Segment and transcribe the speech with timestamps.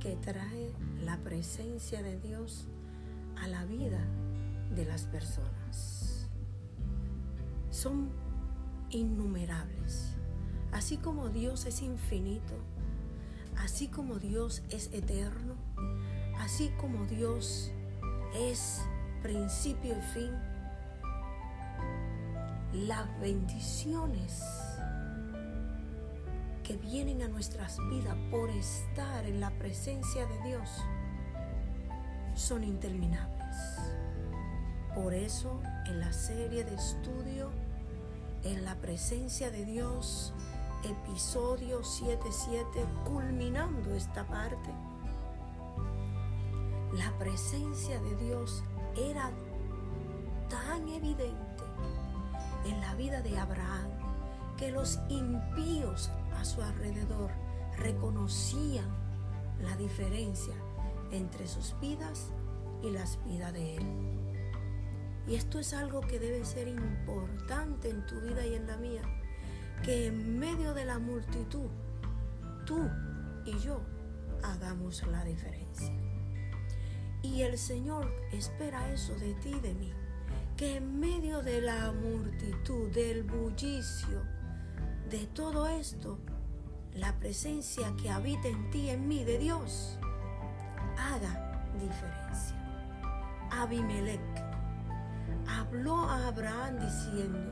[0.00, 0.72] que trae
[1.04, 2.66] la presencia de Dios
[3.36, 4.00] a la vida
[4.74, 6.28] de las personas.
[7.70, 8.10] Son
[8.90, 10.14] innumerables.
[10.72, 12.54] Así como Dios es infinito,
[13.56, 15.54] así como Dios es eterno,
[16.38, 17.70] así como Dios
[18.34, 18.82] es
[19.22, 20.32] principio y fin,
[22.86, 24.42] las bendiciones
[26.68, 30.68] que vienen a nuestras vidas por estar en la presencia de Dios
[32.34, 33.56] son interminables.
[34.94, 37.50] Por eso en la serie de estudio
[38.44, 40.34] en la presencia de Dios,
[40.84, 44.70] episodio 77, culminando esta parte,
[46.92, 48.62] la presencia de Dios
[48.94, 49.30] era
[50.50, 51.64] tan evidente
[52.66, 53.97] en la vida de Abraham
[54.58, 57.30] que los impíos a su alrededor
[57.78, 58.88] reconocían
[59.62, 60.54] la diferencia
[61.12, 62.30] entre sus vidas
[62.82, 63.82] y las vidas de Él.
[65.28, 69.02] Y esto es algo que debe ser importante en tu vida y en la mía,
[69.84, 71.68] que en medio de la multitud,
[72.66, 72.88] tú
[73.44, 73.80] y yo
[74.42, 75.94] hagamos la diferencia.
[77.22, 79.92] Y el Señor espera eso de ti y de mí,
[80.56, 84.37] que en medio de la multitud, del bullicio,
[85.10, 86.18] de todo esto,
[86.94, 89.98] la presencia que habita en ti, en mí, de Dios,
[90.98, 92.56] haga diferencia.
[93.50, 94.20] Abimelech
[95.48, 97.50] habló a Abraham diciendo,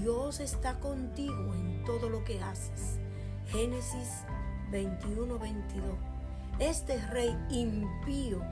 [0.00, 2.98] Dios está contigo en todo lo que haces.
[3.46, 4.24] Génesis
[4.72, 5.86] 21, 22.
[6.58, 8.42] Este rey impío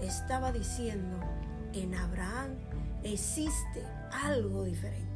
[0.00, 1.18] estaba diciendo,
[1.74, 2.56] en Abraham
[3.02, 5.11] existe algo diferente.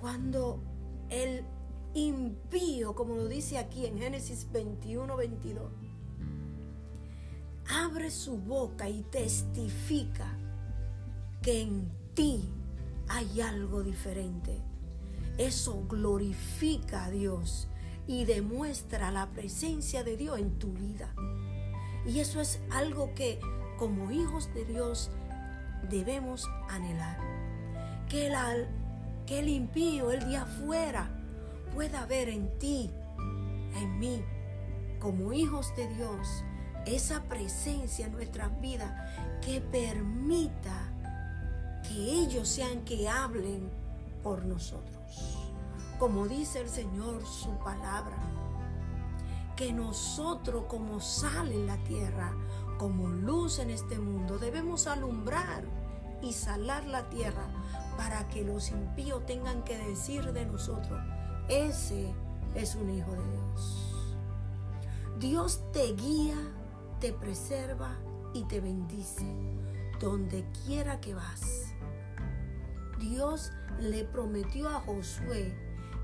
[0.00, 0.62] Cuando
[1.10, 1.44] el
[1.94, 5.72] impío, como lo dice aquí en Génesis 21, 22,
[7.68, 10.38] abre su boca y testifica
[11.42, 12.48] que en ti
[13.08, 14.60] hay algo diferente.
[15.36, 17.68] Eso glorifica a Dios
[18.06, 21.14] y demuestra la presencia de Dios en tu vida.
[22.06, 23.38] Y eso es algo que
[23.78, 25.10] como hijos de Dios
[25.90, 27.18] debemos anhelar.
[28.08, 28.68] Que el,
[29.28, 31.10] que el impío, el de afuera,
[31.74, 32.90] pueda ver en ti,
[33.74, 34.24] en mí,
[34.98, 36.26] como hijos de Dios,
[36.86, 38.90] esa presencia en nuestras vidas
[39.44, 40.90] que permita
[41.82, 43.70] que ellos sean que hablen
[44.22, 45.36] por nosotros.
[45.98, 48.16] Como dice el Señor su palabra,
[49.56, 52.32] que nosotros como sal en la tierra,
[52.78, 55.64] como luz en este mundo, debemos alumbrar
[56.22, 57.46] y salar la tierra
[57.98, 61.00] para que los impíos tengan que decir de nosotros,
[61.48, 62.14] ese
[62.54, 64.16] es un hijo de Dios.
[65.18, 66.36] Dios te guía,
[67.00, 67.98] te preserva
[68.34, 69.26] y te bendice
[69.98, 71.74] donde quiera que vas.
[73.00, 73.50] Dios
[73.80, 75.52] le prometió a Josué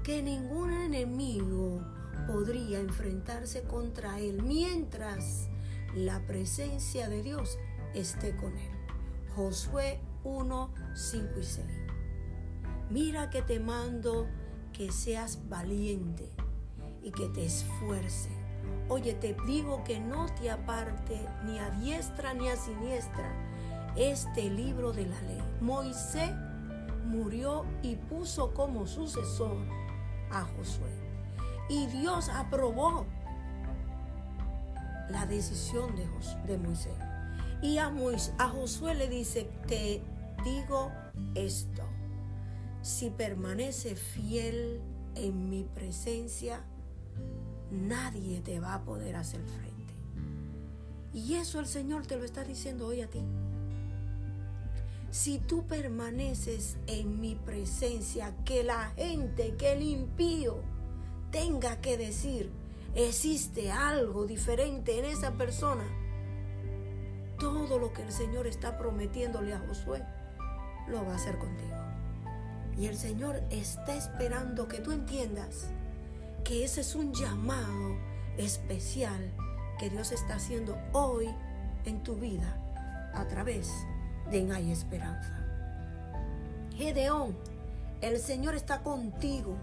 [0.03, 1.81] que ningún enemigo
[2.27, 5.49] podría enfrentarse contra él mientras
[5.95, 7.57] la presencia de Dios
[7.95, 8.71] esté con él.
[9.37, 11.84] Josué 1, 5 y 6.
[12.91, 14.27] Mira que te mando
[14.73, 16.31] que seas valiente
[17.03, 18.31] y que te esfuerce.
[18.89, 23.33] Oye, te digo que no te aparte ni a diestra ni a siniestra
[23.97, 25.43] este libro de la ley.
[25.61, 26.31] Moisés
[27.07, 29.57] murió y puso como sucesor
[30.31, 30.91] a Josué.
[31.69, 33.07] Y Dios aprobó
[35.09, 36.93] la decisión de, Moisés.
[37.63, 37.93] Y a,
[38.39, 40.03] a Josué le dice, te
[40.45, 40.91] digo
[41.35, 41.84] esto,
[42.85, 44.79] si permanece fiel
[45.15, 46.63] en mi presencia,
[47.71, 49.95] nadie te va a poder hacer frente.
[51.15, 53.23] Y eso el Señor te lo está diciendo hoy a ti.
[55.11, 60.59] Si tú permaneces en mi presencia, que la gente, que el impío
[61.31, 62.51] tenga que decir,
[62.95, 65.85] existe algo diferente en esa persona,
[67.39, 70.05] todo lo que el Señor está prometiéndole a Josué,
[70.87, 71.94] lo va a hacer contigo.
[72.77, 75.69] Y el Señor está esperando que tú entiendas
[76.43, 77.97] que ese es un llamado
[78.37, 79.33] especial
[79.79, 81.29] que Dios está haciendo hoy
[81.85, 82.57] en tu vida
[83.15, 83.71] a través
[84.31, 85.41] de Hay Esperanza.
[86.77, 87.37] Gedeón,
[88.01, 89.57] el Señor está contigo,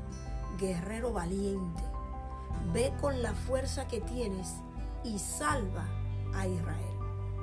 [0.60, 1.84] guerrero valiente.
[2.74, 4.48] Ve con la fuerza que tienes
[5.04, 5.86] y salva
[6.34, 6.96] a Israel.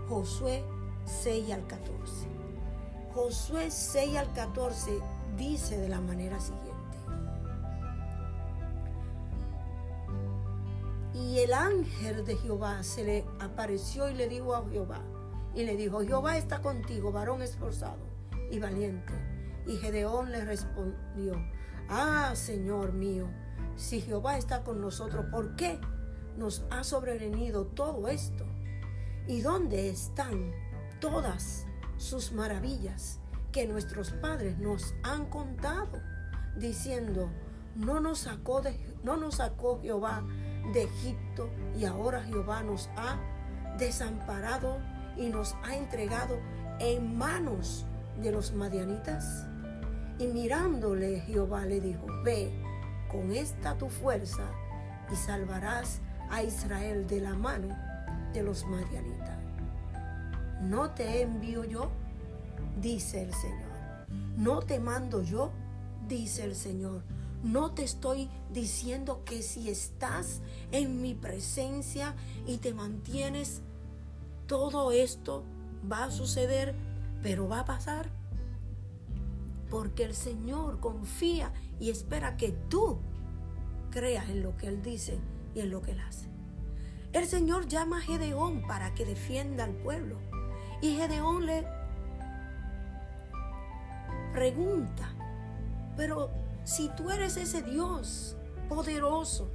[0.08, 0.64] Josué
[1.04, 2.26] 6 al 14.
[3.14, 5.00] Josué 6 al 14
[5.36, 6.78] dice de la manera siguiente.
[11.14, 15.00] Y el ángel de Jehová se le apareció y le dijo a Jehová,
[15.54, 17.98] y le dijo, Jehová está contigo, varón esforzado
[18.50, 19.12] y valiente.
[19.66, 21.34] Y Gedeón le respondió,
[21.88, 23.28] ah, Señor mío,
[23.76, 25.80] si Jehová está con nosotros, ¿por qué
[26.36, 28.46] nos ha sobrevenido todo esto?
[29.26, 30.52] ¿Y dónde están
[31.00, 31.66] todas
[31.96, 33.20] sus maravillas
[33.52, 36.00] que nuestros padres nos han contado,
[36.56, 37.30] diciendo,
[37.74, 40.24] no nos sacó, de, no nos sacó Jehová
[40.72, 43.18] de Egipto y ahora Jehová nos ha
[43.78, 44.78] desamparado
[45.16, 46.38] y nos ha entregado
[46.78, 47.86] en manos
[48.20, 49.46] de los madianitas?
[50.18, 52.52] Y mirándole Jehová le dijo, ve
[53.10, 54.50] con esta tu fuerza
[55.10, 56.00] y salvarás
[56.30, 57.68] a Israel de la mano
[58.32, 59.38] de los madianitas.
[60.60, 61.90] ¿No te envío yo?
[62.80, 64.06] Dice el Señor.
[64.36, 65.50] ¿No te mando yo?
[66.06, 67.02] Dice el Señor.
[67.42, 72.14] No te estoy diciendo que si estás en mi presencia
[72.46, 73.62] y te mantienes,
[74.46, 75.44] todo esto
[75.90, 76.76] va a suceder,
[77.20, 78.10] pero va a pasar.
[79.70, 82.98] Porque el Señor confía y espera que tú
[83.90, 85.18] creas en lo que Él dice
[85.54, 86.28] y en lo que Él hace.
[87.12, 90.16] El Señor llama a Gedeón para que defienda al pueblo.
[90.80, 91.77] Y Gedeón le
[94.32, 95.08] pregunta,
[95.96, 96.30] pero
[96.64, 98.36] si tú eres ese Dios
[98.68, 99.48] poderoso,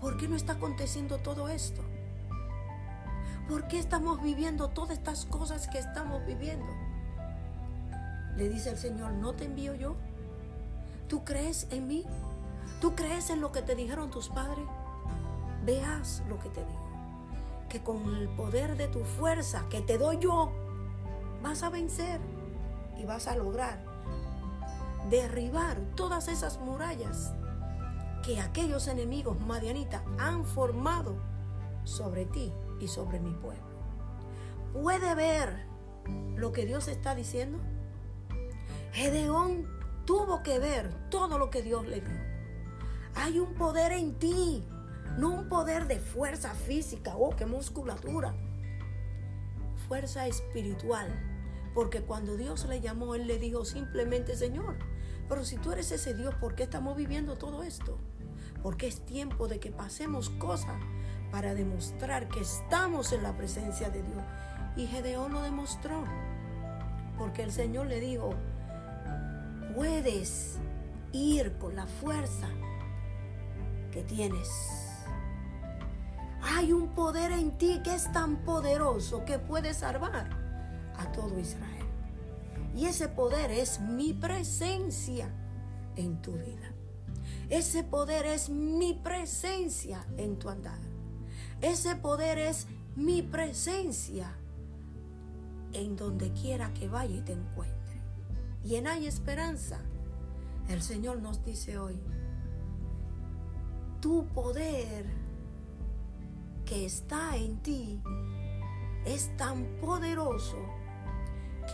[0.00, 1.82] ¿por qué no está aconteciendo todo esto?
[3.48, 6.66] ¿Por qué estamos viviendo todas estas cosas que estamos viviendo?
[8.36, 9.96] Le dice el Señor, ¿no te envío yo?
[11.08, 12.04] ¿Tú crees en mí?
[12.80, 14.66] ¿Tú crees en lo que te dijeron tus padres?
[15.64, 16.86] Veas lo que te digo.
[17.68, 20.50] Que con el poder de tu fuerza que te doy yo,
[21.42, 22.20] vas a vencer
[22.98, 23.95] y vas a lograr
[25.08, 27.34] derribar todas esas murallas
[28.22, 31.16] que aquellos enemigos madianitas han formado
[31.84, 33.64] sobre ti y sobre mi pueblo.
[34.72, 35.66] ¿Puede ver
[36.34, 37.58] lo que Dios está diciendo?
[38.92, 39.66] Gedeón
[40.04, 42.20] tuvo que ver todo lo que Dios le dio.
[43.14, 44.64] Hay un poder en ti,
[45.18, 48.34] no un poder de fuerza física, oh, qué musculatura.
[49.88, 51.08] Fuerza espiritual.
[51.74, 54.76] Porque cuando Dios le llamó, Él le dijo simplemente, Señor,
[55.28, 57.98] pero si tú eres ese Dios, ¿por qué estamos viviendo todo esto?
[58.62, 60.76] Porque es tiempo de que pasemos cosas
[61.30, 64.22] para demostrar que estamos en la presencia de Dios.
[64.76, 66.04] Y Gedeón lo demostró,
[67.18, 68.30] porque el Señor le dijo,
[69.74, 70.58] puedes
[71.12, 72.48] ir con la fuerza
[73.90, 74.48] que tienes.
[76.42, 80.30] Hay un poder en ti que es tan poderoso que puede salvar
[80.96, 81.75] a todo Israel.
[82.76, 85.30] Y ese poder es mi presencia
[85.96, 86.74] en tu vida.
[87.48, 90.78] Ese poder es mi presencia en tu andar.
[91.62, 94.30] Ese poder es mi presencia
[95.72, 98.02] en donde quiera que vaya y te encuentre.
[98.62, 99.80] Y en hay esperanza.
[100.68, 101.98] El Señor nos dice hoy,
[104.00, 105.06] tu poder
[106.66, 108.02] que está en ti
[109.06, 110.58] es tan poderoso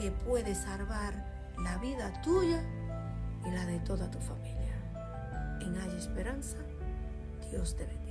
[0.02, 1.14] que puede salvar
[1.58, 2.60] la vida tuya
[3.46, 4.74] y la de toda tu familia.
[5.60, 6.56] En Hay Esperanza,
[7.52, 8.01] Dios te bendiga.